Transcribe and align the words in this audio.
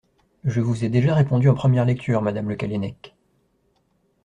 Je 0.45 0.61
vous 0.61 0.83
ai 0.83 0.89
déjà 0.89 1.13
répondu 1.13 1.47
en 1.47 1.53
première 1.53 1.85
lecture, 1.85 2.23
madame 2.23 2.49
Le 2.49 2.55
Callennec. 2.55 3.13